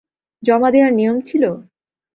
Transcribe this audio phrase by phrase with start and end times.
[0.43, 1.43] জমা দেয়ার নিয়ম ছিল?